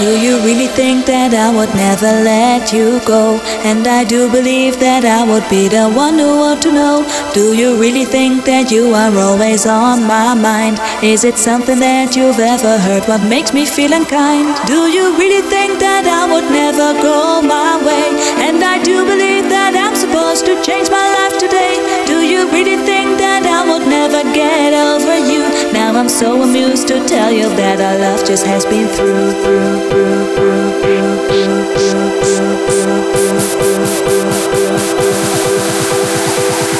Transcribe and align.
Do 0.00 0.18
you 0.18 0.40
really 0.40 0.66
think 0.66 1.04
that 1.06 1.34
I 1.34 1.52
would 1.54 1.74
never 1.74 2.10
let 2.24 2.72
you 2.72 3.00
go? 3.04 3.36
And 3.68 3.86
I 3.86 4.02
do 4.02 4.30
believe 4.32 4.80
that 4.80 5.04
I 5.04 5.28
would 5.30 5.46
be 5.50 5.68
the 5.68 5.92
one 5.92 6.18
who 6.18 6.40
ought 6.40 6.62
to 6.62 6.72
know. 6.72 7.04
Do 7.34 7.52
you 7.52 7.76
really 7.76 8.06
think 8.06 8.46
that 8.46 8.72
you 8.72 8.94
are 8.94 9.12
always 9.18 9.66
on 9.66 10.06
my 10.08 10.32
mind? 10.32 10.80
Is 11.04 11.24
it 11.24 11.36
something 11.36 11.78
that 11.80 12.16
you've 12.16 12.40
ever 12.40 12.78
heard? 12.78 13.04
What 13.12 13.28
makes 13.28 13.52
me 13.52 13.66
feel 13.66 13.92
unkind? 13.92 14.56
Do 14.66 14.88
you 14.88 15.12
really 15.20 15.44
think 15.52 15.78
that 15.84 16.08
I 16.08 16.24
would 16.32 16.48
never 16.48 16.96
go 17.04 17.42
my 17.44 17.76
way? 17.84 18.08
And 18.48 18.64
I 18.64 18.80
do 18.82 19.04
believe 19.04 19.52
that 19.52 19.76
I'm 19.76 19.94
supposed 19.94 20.46
to 20.46 20.56
change 20.64 20.88
my 20.88 21.06
life 21.12 21.36
today. 21.36 21.76
Do 22.08 22.24
you 22.24 22.48
really 22.48 22.80
think 22.88 23.20
that 23.20 23.44
I 23.44 23.68
would 23.68 23.84
never 23.84 24.24
get 24.32 24.72
over 24.72 25.20
you? 25.28 25.59
Now 25.90 25.98
I'm 25.98 26.08
so 26.08 26.40
amused 26.40 26.86
to 26.86 27.04
tell 27.08 27.32
you 27.32 27.48
that 27.56 27.80
our 27.80 27.98
love 27.98 28.24
just 28.24 28.46
has 28.46 28.64
been 28.64 28.86
through, 28.86 29.32
through. 29.42 29.90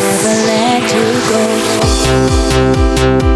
Never 0.00 0.34
let 0.46 0.82
you 0.94 1.04
go. 3.28 3.33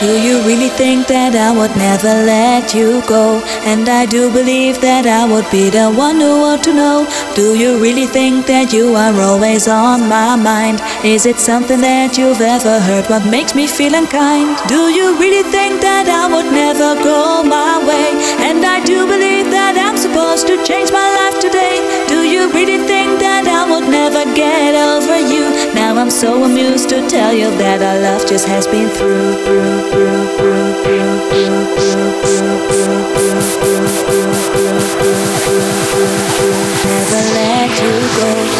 Do 0.00 0.18
you 0.18 0.40
really 0.48 0.70
think 0.70 1.08
that 1.08 1.34
I 1.36 1.52
would 1.52 1.76
never 1.76 2.24
let 2.24 2.72
you 2.72 3.02
go? 3.06 3.44
And 3.68 3.86
I 3.86 4.06
do 4.06 4.32
believe 4.32 4.80
that 4.80 5.04
I 5.04 5.28
would 5.30 5.44
be 5.50 5.68
the 5.68 5.92
one 5.92 6.16
who 6.16 6.40
ought 6.48 6.64
to 6.64 6.72
know. 6.72 7.06
Do 7.34 7.52
you 7.54 7.76
really 7.76 8.06
think 8.06 8.46
that 8.46 8.72
you 8.72 8.96
are 8.96 9.12
always 9.20 9.68
on 9.68 10.08
my 10.08 10.36
mind? 10.36 10.80
Is 11.04 11.26
it 11.26 11.36
something 11.36 11.82
that 11.82 12.16
you've 12.16 12.40
ever 12.40 12.80
heard? 12.80 13.12
What 13.12 13.28
makes 13.28 13.54
me 13.54 13.66
feel 13.66 13.94
unkind? 13.94 14.56
Do 14.72 14.88
you 14.88 15.20
really 15.20 15.44
think 15.52 15.82
that 15.84 16.08
I 16.08 16.32
would 16.32 16.48
never 16.48 16.96
go 17.04 17.44
my 17.44 17.76
way? 17.84 18.16
And 18.48 18.64
I 18.64 18.80
do 18.82 19.04
believe 19.04 19.52
that 19.52 19.76
I'm 19.76 20.00
supposed 20.00 20.46
to 20.46 20.56
change 20.64 20.90
my 20.90 21.08
life 21.20 21.36
today. 21.44 21.76
Do 22.08 22.24
you 22.24 22.48
really 22.56 22.80
think 22.88 23.20
that 23.20 23.44
I 23.44 23.68
would 23.68 23.84
never 23.84 24.24
get 24.32 24.79
I'm 26.10 26.16
so 26.16 26.42
amused 26.42 26.88
to 26.88 27.08
tell 27.08 27.32
you 27.32 27.56
that 27.58 27.80
our 27.80 28.00
love 28.00 28.26
just 28.28 28.44
has 28.48 28.66
been 28.66 28.88
through. 28.88 29.30
Never 36.84 37.22
let 37.32 37.70
you 37.80 37.92
go. 38.16 38.50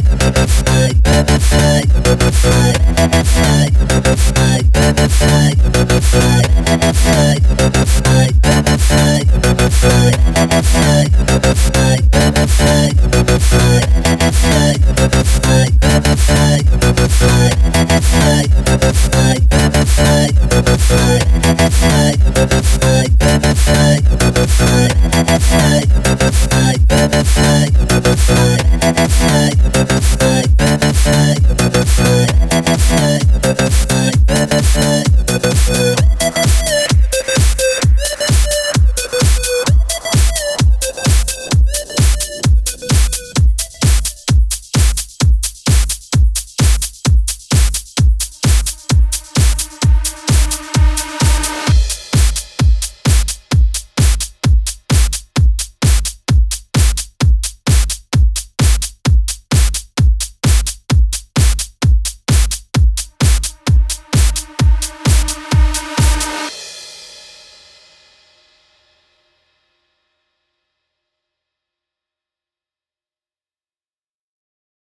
Bye. 0.00 0.24
the 28.14 28.20
fight, 28.22 28.94
the 28.94 29.08
fight, 29.08 29.88
the 29.88 30.00
fight. 30.00 30.43